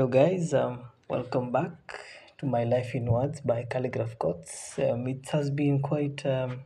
[0.00, 0.54] Hello, guys.
[0.54, 0.78] Um,
[1.10, 2.00] welcome back
[2.38, 4.78] to my life in words by Calligraph Quotes.
[4.78, 6.60] Um, it has been quite um,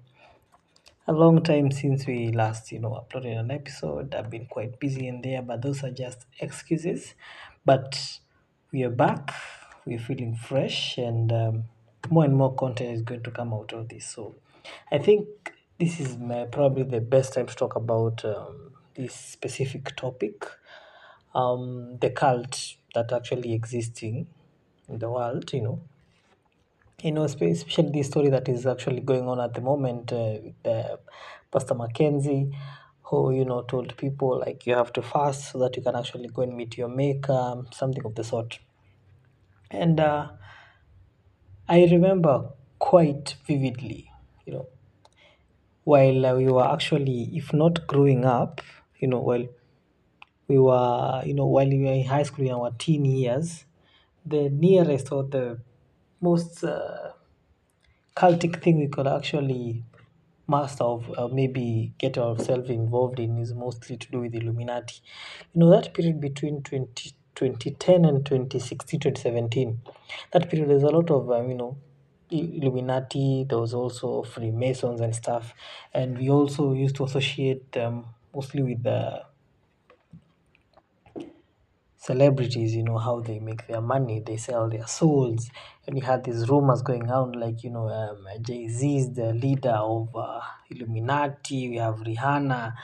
[1.08, 4.14] a long time since we last, you know, uploaded an episode.
[4.14, 7.14] I've been quite busy in there, but those are just excuses.
[7.64, 8.20] But
[8.70, 9.34] we are back.
[9.84, 11.64] We're feeling fresh, and um,
[12.10, 14.06] more and more content is going to come out of this.
[14.06, 14.36] So,
[14.92, 15.26] I think
[15.80, 20.46] this is my, probably the best time to talk about um, this specific topic
[21.34, 24.26] um, the cult that actually existing
[24.88, 25.80] in the world, you know.
[27.02, 30.66] You know, especially this story that is actually going on at the moment uh, with
[30.66, 30.96] uh,
[31.52, 32.50] Pastor Mackenzie,
[33.02, 36.28] who, you know, told people like you have to fast so that you can actually
[36.28, 38.58] go and meet your maker, something of the sort.
[39.70, 40.28] And uh,
[41.68, 44.10] I remember quite vividly,
[44.46, 44.68] you know,
[45.84, 48.60] while we were actually, if not growing up,
[48.98, 49.46] you know, while
[50.48, 53.64] we were, you know, while we were in high school in our teen years,
[54.26, 55.60] the nearest or the
[56.20, 57.12] most uh,
[58.16, 59.82] cultic thing we could actually
[60.46, 64.96] master of uh, maybe get ourselves involved in is mostly to do with Illuminati.
[65.54, 69.80] You know, that period between 20, 2010 and 2016, 2017,
[70.32, 71.76] that period, there's a lot of, um, you know,
[72.30, 75.54] Illuminati, there was also Freemasons and stuff.
[75.92, 79.24] And we also used to associate them mostly with the
[82.06, 85.48] celebrities, you know, how they make their money, they sell their souls.
[85.86, 89.32] And you had these rumors going on, like, you know, um, Jay Z is the
[89.32, 92.74] leader of uh, Illuminati, we have Rihanna.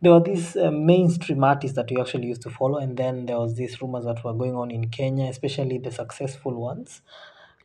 [0.00, 3.38] There were these uh, mainstream artists that we actually used to follow, and then there
[3.38, 7.02] was these rumors that were going on in Kenya, especially the successful ones.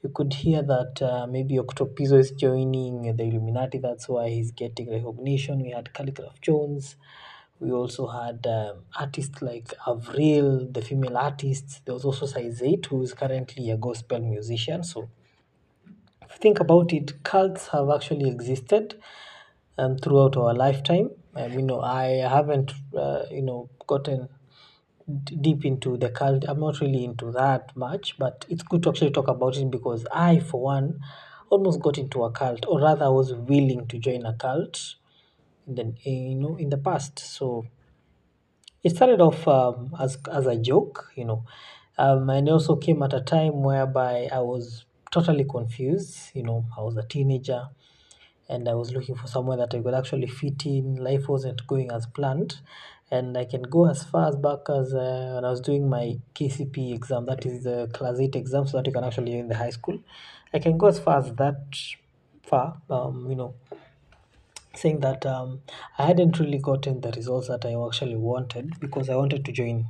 [0.02, 4.92] You could hear that uh, maybe Octopizzo is joining the Illuminati, that's why he's getting
[4.92, 5.62] recognition.
[5.62, 6.96] We had Khaligraph Jones.
[7.64, 11.82] We also had um, artists like Avril, the female artist.
[11.86, 14.84] There was also Size 8, who is currently a gospel musician.
[14.84, 15.10] So,
[16.22, 19.00] if you think about it, cults have actually existed
[19.78, 21.10] um, throughout our lifetime.
[21.36, 22.06] I mean, no, I
[22.38, 24.30] haven't, uh, you know, gotten
[25.26, 26.46] d- deep into the cult.
[26.48, 30.06] I'm not really into that much, but it's good to actually talk about it because
[30.14, 31.00] I, for one,
[31.50, 34.96] almost got into a cult, or rather, I was willing to join a cult
[35.68, 37.20] in the, you know, in the past.
[37.20, 37.66] So,
[38.84, 41.46] it started off um, as as a joke, you know,
[41.98, 46.32] um, and also came at a time whereby I was totally confused.
[46.34, 47.70] You know, I was a teenager,
[48.50, 50.96] and I was looking for somewhere that I could actually fit in.
[50.98, 52.60] Life wasn't going as planned,
[53.10, 56.20] and I can go as far as back as uh, when I was doing my
[56.36, 57.26] KCPE exam.
[57.26, 60.00] That is the class eight exam, so that you can actually in the high school.
[60.54, 61.76] I can go as far as that
[62.44, 62.82] far.
[62.90, 63.56] Um, you know,
[64.76, 65.62] saying that um,
[65.98, 69.88] I hadn't really gotten the results that I actually wanted because I wanted to join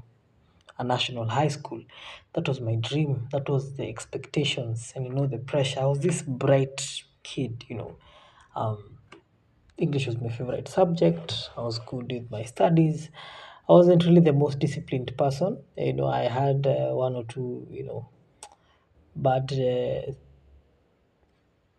[0.78, 1.82] a national high school.
[2.34, 3.28] That was my dream.
[3.32, 5.82] That was the expectations and you know the pressure.
[5.82, 7.96] I was this bright kid, you know.
[8.56, 8.98] Um,
[9.78, 11.50] English was my favorite subject.
[11.58, 13.10] I was good with my studies.
[13.68, 15.64] I wasn't really the most disciplined person.
[15.78, 18.10] You know, I had uh, one or two, you know,
[19.16, 20.12] bad uh,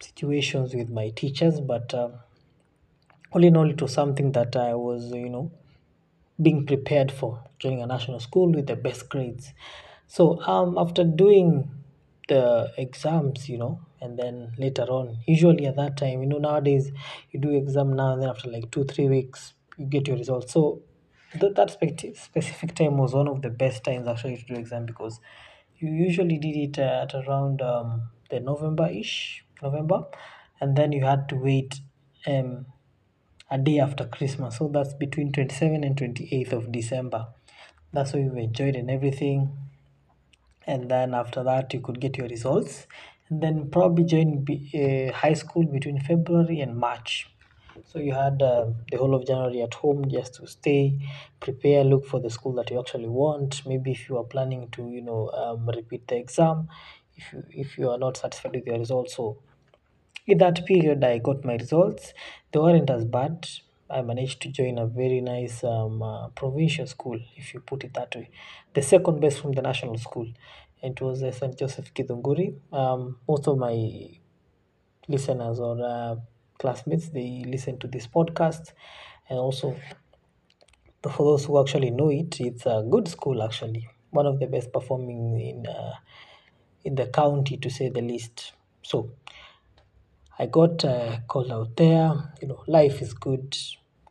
[0.01, 2.15] situations with my teachers, but um,
[3.34, 5.50] all in all, it was something that I was, you know,
[6.41, 9.53] being prepared for joining a national school with the best grades.
[10.09, 11.71] So um, after doing
[12.28, 16.91] the exams, you know, and then later on, usually at that time, you know, nowadays
[17.31, 20.53] you do exam now and then after like two, three weeks, you get your results.
[20.53, 20.83] So
[21.39, 24.87] th- that spec- specific time was one of the best times actually to do exam
[24.87, 25.21] because
[25.78, 30.05] you usually did it uh, at around um, the November-ish, November,
[30.61, 31.81] and then you had to wait
[32.27, 32.67] um,
[33.55, 34.59] a day after Christmas.
[34.59, 37.29] So that's between 27 and 28th of December.
[37.93, 39.57] That's why we enjoyed and everything.
[40.67, 42.89] And then after that, you could get your results.
[43.29, 47.31] And then probably join uh, high school between February and March.
[47.87, 50.99] So you had uh, the whole of January at home just to stay,
[51.39, 53.62] prepare, look for the school that you actually want.
[53.67, 56.69] Maybe if you are planning to, you know, um, repeat the exam,
[57.17, 59.39] if you if you are not satisfied with your results, so
[60.26, 62.12] in that period, I got my results.
[62.53, 63.49] They weren't as bad.
[63.91, 67.94] I managed to join a very nice um, uh, provincial school, if you put it
[67.94, 68.31] that way.
[68.75, 70.26] The second best from the national school.
[70.82, 71.59] It was uh, St.
[71.59, 72.55] Joseph Kidunguri.
[72.73, 73.75] Um, most of my
[75.09, 76.17] listeners or uh,
[76.59, 78.73] classmates, they listen to this podcast.
[79.29, 79.76] And also,
[81.03, 83.88] for those who actually know it, it's a good school actually.
[84.11, 85.94] One of the best performing in uh,
[86.85, 88.53] in the county, to say the least.
[88.82, 89.11] So,
[90.39, 90.85] I got
[91.29, 92.13] called out there.
[92.41, 93.57] You know, life is good,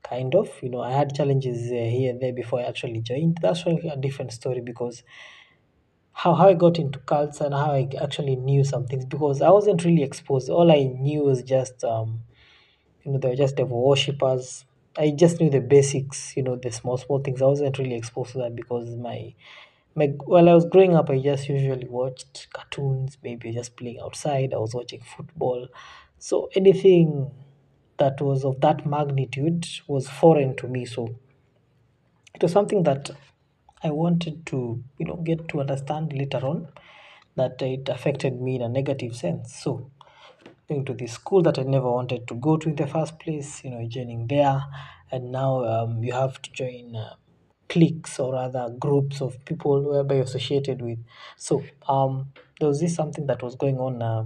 [0.03, 0.49] kind of.
[0.61, 3.39] You know, I had challenges uh, here and there before I actually joined.
[3.41, 5.03] That's really a different story because
[6.13, 9.49] how, how I got into cults and how I actually knew some things because I
[9.49, 10.49] wasn't really exposed.
[10.49, 12.21] All I knew was just, um,
[13.03, 14.65] you know, they were just devil worshippers.
[14.97, 17.41] I just knew the basics, you know, the small, small things.
[17.41, 19.33] I wasn't really exposed to that because my,
[19.95, 24.53] my, while I was growing up, I just usually watched cartoons, maybe just playing outside.
[24.53, 25.67] I was watching football.
[26.25, 27.31] So anything
[27.97, 30.85] that was of that magnitude was foreign to me.
[30.85, 31.19] So
[32.33, 33.09] it was something that
[33.83, 36.69] I wanted to, you know, get to understand later on
[37.35, 39.53] that it affected me in a negative sense.
[39.53, 39.91] So
[40.69, 43.61] going to the school that I never wanted to go to in the first place,
[43.65, 44.63] you know, joining there,
[45.11, 47.15] and now um, you have to join uh,
[47.67, 50.99] cliques or other groups of people whereby you're associated with.
[51.35, 52.31] So um,
[52.61, 54.01] there was this something that was going on.
[54.01, 54.23] Uh,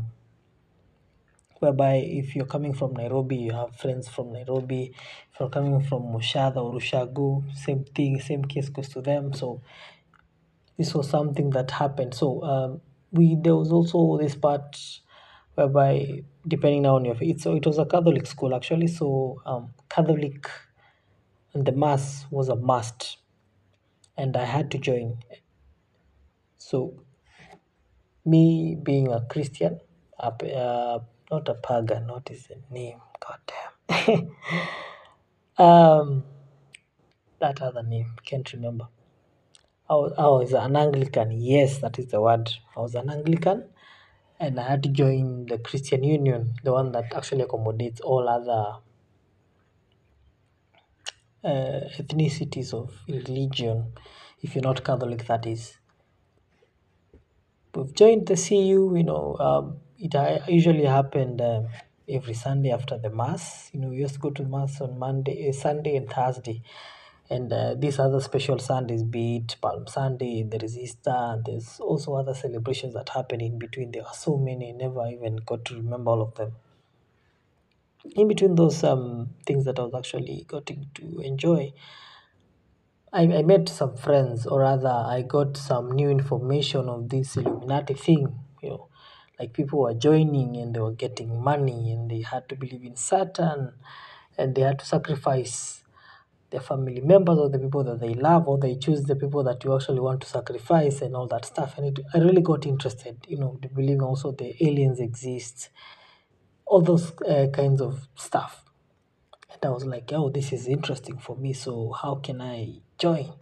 [1.59, 4.94] whereby if you're coming from Nairobi, you have friends from Nairobi.
[5.33, 9.33] If you're coming from Mushadha or Ushagu, same thing, same case goes to them.
[9.33, 9.62] So
[10.77, 12.13] this was something that happened.
[12.13, 12.81] So um,
[13.12, 14.77] we there was also this part
[15.56, 18.88] whereby depending on your faith, so it was a Catholic school actually.
[18.88, 20.48] So um, Catholic
[21.53, 23.18] and the mass was a must,
[24.15, 25.18] and I had to join.
[26.57, 27.01] So
[28.25, 29.80] me being a Christian,
[30.19, 31.00] a, uh,
[31.31, 33.00] not a pagan, what is the name?
[33.19, 33.39] God
[33.88, 34.31] damn.
[35.65, 36.24] um,
[37.39, 38.88] that other name, can't remember.
[39.89, 41.31] I was, I was an Anglican.
[41.31, 42.51] Yes, that is the word.
[42.75, 43.69] I was an Anglican,
[44.39, 48.79] and I had to join the Christian Union, the one that actually accommodates all other
[51.44, 53.94] uh, ethnicities of religion.
[54.41, 55.77] If you're not Catholic, that is.
[57.74, 58.94] We've joined the CU.
[58.95, 61.68] You know, um, it uh, usually happened um,
[62.08, 63.70] every Sunday after the mass.
[63.74, 66.62] You know, we used to go to mass on Monday, uh, Sunday, and Thursday.
[67.30, 72.16] And uh, these other special Sundays, be it Palm Sunday, there is Easter, there's also
[72.16, 73.92] other celebrations that happen in between.
[73.92, 76.54] There are so many, I never even got to remember all of them.
[78.16, 81.74] In between those um, things that I was actually getting to enjoy,
[83.12, 87.94] I, I met some friends, or rather, I got some new information of this Illuminati
[87.94, 88.40] thing.
[88.64, 88.88] You know,
[89.39, 92.95] like people were joining and they were getting money, and they had to believe in
[92.95, 93.74] Satan,
[94.38, 95.84] and they had to sacrifice
[96.51, 99.63] their family members or the people that they love, or they choose the people that
[99.63, 101.78] you actually want to sacrifice, and all that stuff.
[101.78, 105.69] And it, I really got interested, you know, believe also the aliens exist,
[106.66, 108.63] all those uh, kinds of stuff.
[109.51, 111.54] And I was like, oh, this is interesting for me.
[111.54, 113.34] So how can I join?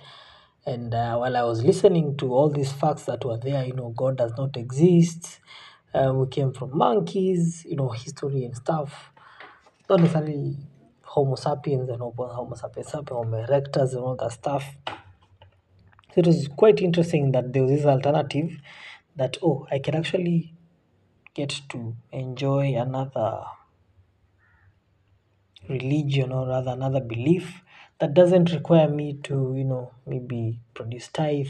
[0.66, 3.94] And uh, while I was listening to all these facts that were there, you know,
[3.96, 5.40] God does not exist.
[5.96, 9.14] Um, we came from monkeys, you know, history and stuff.
[9.90, 10.58] Not necessarily
[11.04, 14.66] Homo sapiens and Homo sapiens, Homo erectus and all that stuff.
[14.88, 18.58] So it was quite interesting that there was this alternative
[19.16, 20.54] that, oh, I can actually
[21.34, 23.44] get to enjoy another
[25.70, 27.62] religion or rather another belief
[28.00, 31.48] that doesn't require me to, you know, maybe produce tithe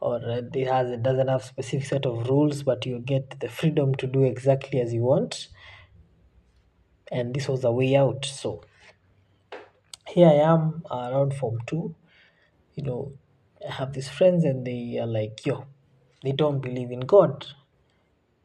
[0.00, 3.94] or it has it doesn't have specific set of rules, but you get the freedom
[3.96, 5.48] to do exactly as you want.
[7.12, 8.24] And this was a way out.
[8.24, 8.62] So
[10.06, 11.94] here I am around form two.
[12.74, 13.12] You know,
[13.68, 15.66] I have these friends and they are like, yo,
[16.22, 17.46] they don't believe in God.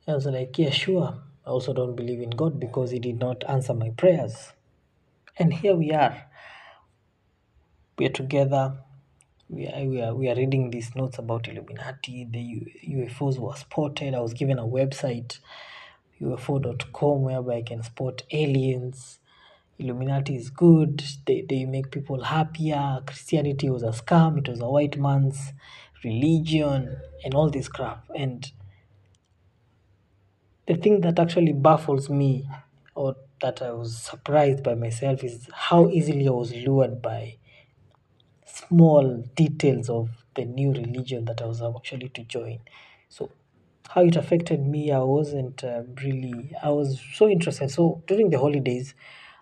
[0.08, 1.22] I was like, yeah, sure.
[1.46, 4.54] I also don't believe in God because He did not answer my prayers.
[5.38, 6.26] And here we are.
[7.98, 8.80] We are together.
[9.50, 12.28] We are, we are, we are reading these notes about Illuminati.
[12.32, 14.16] The UFOs were spotted.
[14.16, 15.40] I was given a website,
[16.20, 19.20] ufo.com, whereby I can spot aliens.
[19.78, 21.04] Illuminati is good.
[21.28, 23.02] They, they make people happier.
[23.06, 24.40] Christianity was a scam.
[24.40, 25.54] It was a white man's
[26.04, 28.04] religion and all this crap.
[28.16, 28.52] And
[30.68, 32.50] the thing that actually baffles me
[32.96, 37.38] or that I was surprised by myself is how easily I was lured by
[38.68, 42.60] small details of the new religion that I was actually to join.
[43.10, 43.32] So
[43.90, 46.52] how it affected me, I wasn't uh, really.
[46.62, 47.70] I was so interested.
[47.72, 48.94] So during the holidays,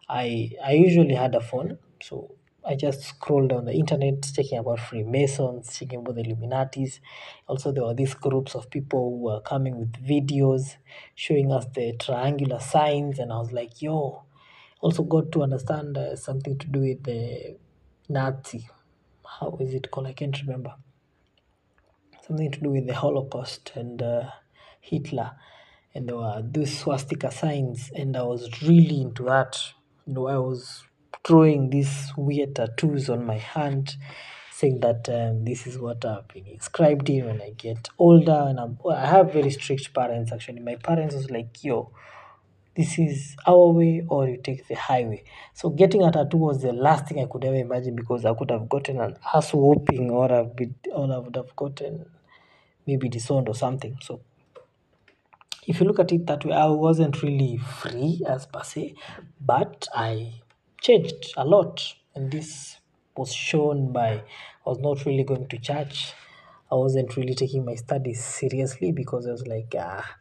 [0.10, 4.80] I I usually had a phone, so I just scrolled on the internet, checking about
[4.80, 7.00] Freemasons, checking about the Illuminatis.
[7.48, 10.76] Also, there were these groups of people who were coming with videos
[11.16, 14.24] showing us the triangular signs, and I was like, yo.
[14.82, 17.56] Also, got to understand uh, something to do with the
[18.10, 18.68] Nazi.
[19.40, 20.08] How is it called?
[20.08, 20.74] I can't remember
[22.26, 24.30] something to do with the Holocaust and uh,
[24.80, 25.32] Hitler,
[25.94, 29.58] and there were those swastika signs, and I was really into that.
[30.06, 30.84] You know, I was
[31.24, 33.96] drawing these weird tattoos on my hand,
[34.52, 38.46] saying that um, this is what I've been inscribed in when I get older.
[38.50, 40.60] And I'm, I have very strict parents actually.
[40.60, 41.92] My parents was like, yo,
[42.76, 45.24] this is our way or you take the highway.
[45.54, 48.50] So getting a tattoo was the last thing I could ever imagine because I could
[48.50, 52.06] have gotten an ass whooping or I've been, or I would have gotten
[52.88, 53.98] maybe disowned or something.
[54.02, 54.22] So
[55.68, 58.96] if you look at it that way, I wasn't really free as per se,
[59.40, 60.42] but I
[60.82, 61.96] changed a lot.
[62.16, 62.78] And this
[63.16, 64.24] was shown by
[64.66, 66.14] I was not really going to church.
[66.72, 70.18] I wasn't really taking my studies seriously because I was like, ah,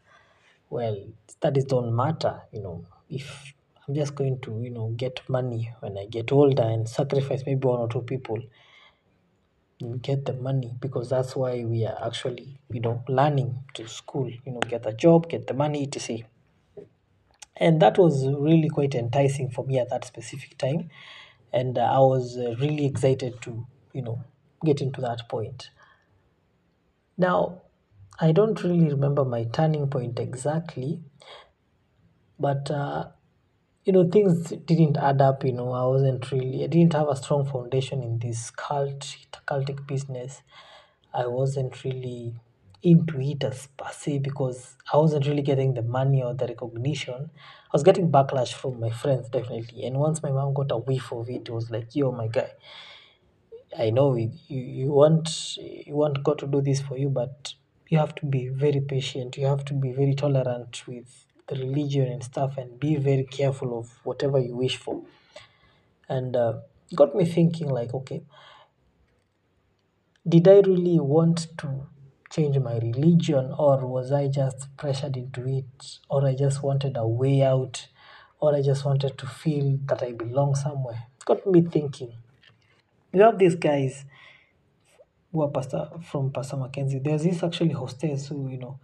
[0.73, 0.97] well,
[1.29, 2.87] studies don't matter, you know.
[3.11, 3.53] If
[3.87, 7.67] I'm just going to, you know, get money when I get older and sacrifice maybe
[7.67, 8.39] one or two people,
[10.01, 14.53] get the money because that's why we are actually, you know, learning to school, you
[14.53, 16.27] know, get a job, get the money, etc.
[17.59, 20.89] And that was really quite enticing for me at that specific time.
[21.53, 24.25] And uh, I was uh, really excited to, you know,
[24.65, 25.69] get into that point.
[27.19, 27.61] Now,
[28.19, 31.03] I don't really remember my turning point exactly,
[32.39, 33.09] but uh,
[33.85, 35.45] you know things didn't add up.
[35.45, 39.17] You know, I wasn't really, I didn't have a strong foundation in this cult
[39.49, 40.43] cultic business.
[41.15, 42.35] I wasn't really
[42.83, 47.31] into it as per se because I wasn't really getting the money or the recognition.
[47.37, 51.13] I was getting backlash from my friends definitely, and once my mom got a whiff
[51.13, 52.51] of it, it was like, "Yo, my guy."
[53.79, 57.55] I know you, you want you want God to do this for you, but
[57.93, 59.37] you have to be very patient.
[59.37, 63.79] You have to be very tolerant with the religion and stuff, and be very careful
[63.79, 65.03] of whatever you wish for.
[66.09, 66.61] And uh,
[66.95, 68.23] got me thinking, like, okay,
[70.29, 71.87] did I really want to
[72.31, 77.07] change my religion, or was I just pressured into it, or I just wanted a
[77.07, 77.89] way out,
[78.41, 81.03] or I just wanted to feel that I belong somewhere?
[81.27, 82.13] Got me thinking.
[83.13, 84.05] You have these guys
[85.33, 87.01] who are pastor from Pastor Mackenzie.
[87.03, 88.79] There's this actually hostess who, you know,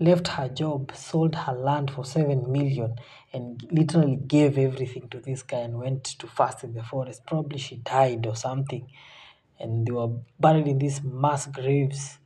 [0.00, 2.96] left her job, sold her land for seven million,
[3.32, 7.24] and literally gave everything to this guy and went to fast in the forest.
[7.26, 8.90] Probably she died or something,
[9.60, 10.08] and they were
[10.40, 12.18] buried in these mass graves.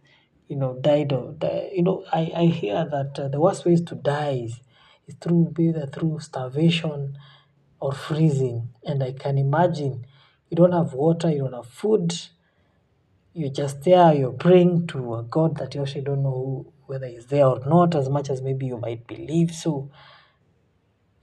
[0.49, 3.81] You know, died or Die, you know, I I hear that uh, the worst ways
[3.83, 4.61] to die is,
[5.07, 7.17] is through either through starvation
[7.81, 10.07] or freezing, and I can imagine
[10.55, 12.15] you don't have water, you don't have food,
[13.33, 17.09] you're just there, you're praying to a God that you actually don't know who, whether
[17.09, 19.51] he's there or not, as much as maybe you might believe.
[19.51, 19.91] So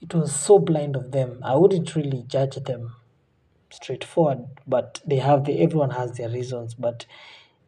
[0.01, 1.39] it was so blind of them.
[1.43, 2.93] I wouldn't really judge them
[3.69, 6.73] straightforward, but they have the everyone has their reasons.
[6.73, 7.05] But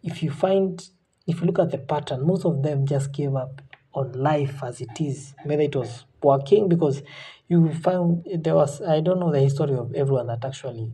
[0.04, 0.86] if you find
[1.26, 3.62] if you look at the pattern, most of them just gave up
[3.94, 7.04] on life as it is, whether it was working because
[7.48, 10.92] you found there was I don't know the history of everyone that actually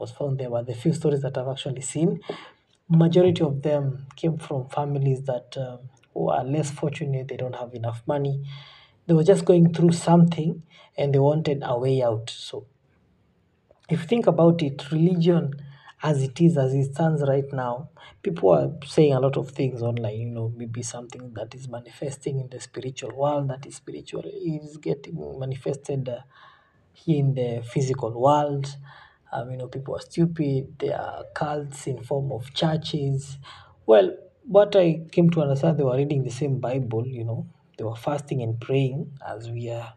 [0.00, 2.20] was found there, but the few stories that I've actually seen,
[2.88, 5.78] majority of them came from families that um,
[6.14, 8.44] who are less fortunate, they don't have enough money.
[9.06, 10.62] They were just going through something
[10.96, 12.30] and they wanted a way out.
[12.30, 12.66] So
[13.88, 15.52] if you think about it, religion
[16.02, 17.90] as it is, as it stands right now,
[18.22, 22.40] people are saying a lot of things online, you know, maybe something that is manifesting
[22.40, 26.20] in the spiritual world, that is spiritual, is getting manifested uh,
[26.94, 28.76] here in the physical world.
[29.32, 33.38] Um, you know, people are stupid, there are cults in form of churches.
[33.86, 37.46] Well, what I came to understand, they were reading the same Bible, you know,
[37.78, 39.94] they were fasting and praying as we are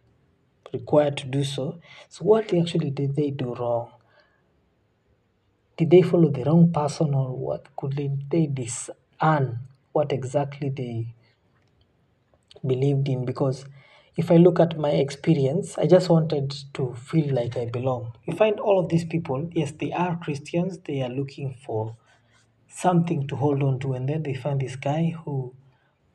[0.74, 1.80] required to do so.
[2.10, 3.92] So what actually did they do wrong?
[5.78, 7.76] Did they follow the wrong person or what?
[7.76, 7.94] Could
[8.32, 9.60] they discern
[9.92, 11.14] what exactly they
[12.66, 13.26] believed in?
[13.26, 13.66] Because
[14.16, 18.14] if I look at my experience, I just wanted to feel like I belong.
[18.26, 21.96] You find all of these people, yes, they are Christians, they are looking for
[22.68, 25.56] something to hold on to, and then they find this guy who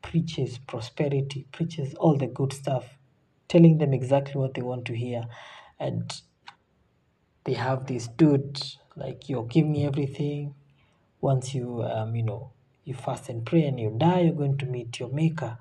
[0.01, 2.97] preaches prosperity, preaches all the good stuff,
[3.47, 5.23] telling them exactly what they want to hear.
[5.79, 6.21] And
[7.45, 8.61] they have this dude
[8.95, 10.53] like yo give me everything
[11.21, 12.51] once you um, you know
[12.83, 15.57] you fast and pray and you die you're going to meet your maker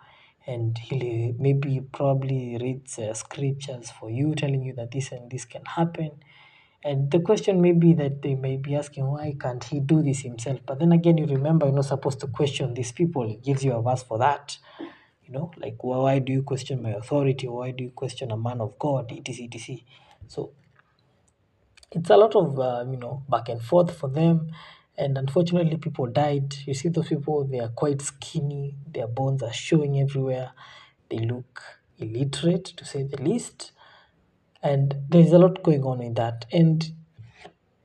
[0.48, 5.44] and he'll maybe probably reads uh, scriptures for you telling you that this and this
[5.44, 6.10] can happen.
[6.82, 10.20] And the question may be that they may be asking why can't he do this
[10.20, 10.60] himself?
[10.64, 13.28] But then again you remember you're not supposed to question these people.
[13.44, 14.56] Gives you a verse for that
[15.24, 17.46] you know like why, why do you question my authority?
[17.46, 19.12] Why do you question a man of god?
[19.12, 19.78] Etc etc
[20.28, 20.52] so
[21.92, 24.50] it's a lot of uh, you know back and forth for them
[24.98, 26.54] and unfortunately people died.
[26.66, 28.76] You see those people they are quite skinny.
[28.92, 30.52] Their bones are showing everywhere.
[31.10, 31.62] They look
[31.98, 33.72] illiterate to say the least.
[34.62, 36.46] And there's a lot going on in that.
[36.52, 36.90] And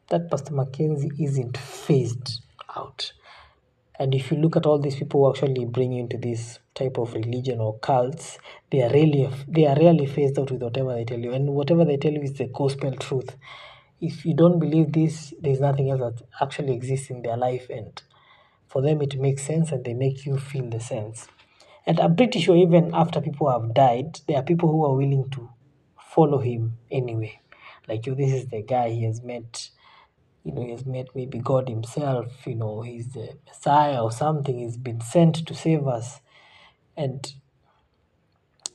[0.10, 2.42] that Pastor Mackenzie isn't phased
[2.76, 3.14] out.
[4.00, 6.98] And if you look at all these people who actually bring you into this type
[6.98, 8.40] of religion or cults,
[8.72, 11.86] they are really they are rarely phased out with whatever they tell you, and whatever
[11.86, 13.38] they tell you is the gospel truth.
[14.04, 18.02] If you don't believe this, there's nothing else that actually exists in their life, and
[18.68, 21.28] for them it makes sense, and they make you feel the sense.
[21.86, 25.30] And I'm pretty sure even after people have died, there are people who are willing
[25.32, 25.50] to
[26.00, 27.40] follow him anyway.
[27.88, 29.70] Like, you, this is the guy he has met
[30.44, 34.60] you know, he has met maybe God himself, you know, he's the Messiah or something,
[34.60, 36.20] he's been sent to save us.
[36.98, 37.34] And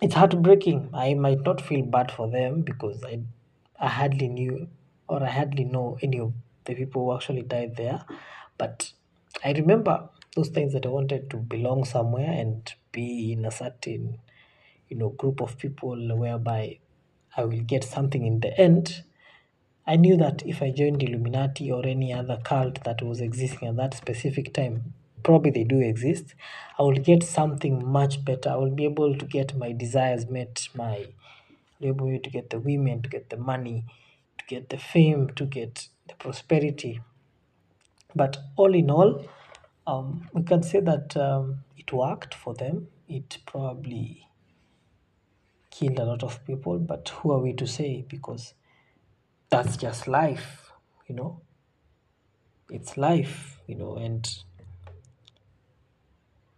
[0.00, 0.90] it's heartbreaking.
[0.94, 3.20] I might not feel bad for them because I,
[3.80, 4.68] I hardly knew
[5.08, 6.32] or I hardly know any of
[6.64, 8.04] the people who actually died there.
[8.58, 8.92] But
[9.44, 14.18] I remember those times that I wanted to belong somewhere and be in a certain,
[14.88, 16.78] you know, group of people whereby
[17.36, 19.02] I will get something in the end
[19.86, 23.76] I knew that if I joined Illuminati or any other cult that was existing at
[23.76, 26.34] that specific time, probably they do exist,
[26.78, 28.50] I will get something much better.
[28.50, 31.06] I will be able to get my desires met, my
[31.80, 33.84] be able to get the women, to get the money,
[34.48, 37.00] get the fame, to get the prosperity.
[38.14, 39.24] But all in all,
[39.86, 42.88] um, we can say that um, it worked for them.
[43.08, 44.26] It probably
[45.70, 48.04] killed a lot of people, but who are we to say?
[48.08, 48.54] Because
[49.50, 50.72] that's just life,
[51.06, 51.40] you know.
[52.70, 54.28] It's life, you know, and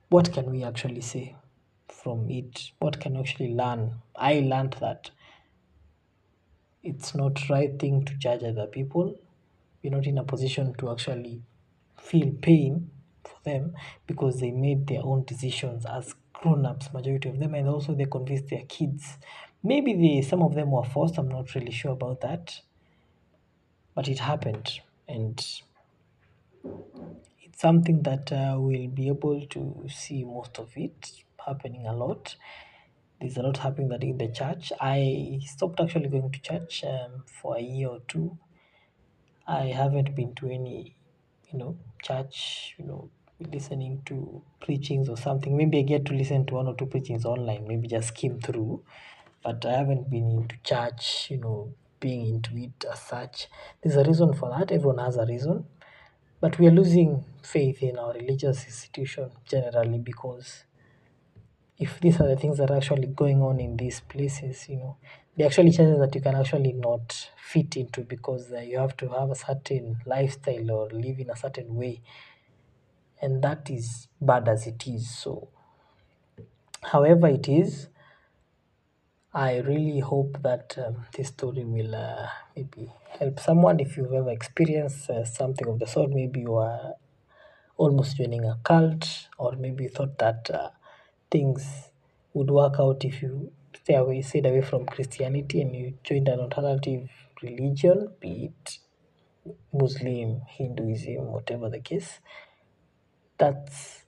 [0.08, 1.36] what can we actually say
[1.88, 2.70] from it?
[2.80, 4.00] What can we actually learn?
[4.16, 5.10] I learned that
[6.82, 9.18] it's not right thing to judge other people.
[9.82, 11.42] You're not in a position to actually
[11.98, 12.90] feel pain
[13.24, 13.74] for them
[14.06, 18.48] because they made their own decisions as grown-ups, majority of them, and also they convinced
[18.48, 19.18] their kids.
[19.62, 22.60] Maybe they, some of them were forced, I'm not really sure about that
[23.94, 25.38] but it happened and
[27.42, 31.12] it's something that uh, we'll be able to see most of it
[31.46, 32.36] happening a lot
[33.20, 34.72] there's a lot happening that in the church.
[34.80, 38.38] I stopped actually going to church um, for a year or two.
[39.46, 40.96] I haven't been to any
[41.52, 45.56] you know church you know listening to preachings or something.
[45.56, 48.84] Maybe i get to listen to one or two preachings online maybe just skim through.
[49.42, 53.48] But i haven't been into church you know being into it as such.
[53.82, 55.66] There's a reason for that, everyone has a reason.
[56.40, 60.64] But we are losing faith in our religious institution generally because
[61.80, 64.96] if these are the things that are actually going on in these places, you know,
[65.36, 69.08] they're actually chances that you can actually not fit into because uh, you have to
[69.08, 72.02] have a certain lifestyle or live in a certain way.
[73.22, 75.08] And that is bad as it is.
[75.10, 75.48] So,
[76.82, 77.88] however, it is,
[79.32, 84.30] I really hope that um, this story will uh, maybe help someone if you've ever
[84.30, 86.10] experienced uh, something of the sort.
[86.10, 86.94] Maybe you are
[87.76, 90.70] almost joining a cult, or maybe you thought that uh,
[91.30, 91.90] things
[92.32, 96.40] would work out if you stay away, stayed away from Christianity and you joined an
[96.40, 97.08] alternative
[97.42, 98.78] religion, be it
[99.72, 102.20] Muslim, Hinduism, whatever the case.
[103.38, 104.04] That's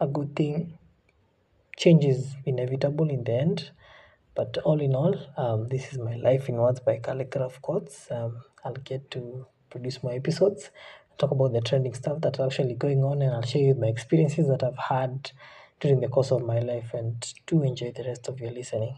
[0.00, 0.78] a good thing.
[1.76, 3.70] Change is inevitable in the end.
[4.36, 8.10] But all in all, um, this is my life in words by Calligraph Quotes.
[8.10, 10.70] Um, I'll get to produce more episodes,
[11.16, 14.46] talk about the trending stuff that's actually going on, and I'll share you my experiences
[14.48, 15.30] that I've had
[15.80, 16.92] during the course of my life.
[16.94, 18.96] And do enjoy the rest of your listening.